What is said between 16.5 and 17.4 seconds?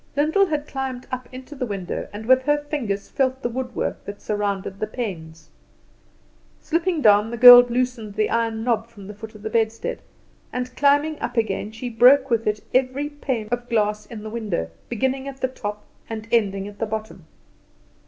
at the bottom.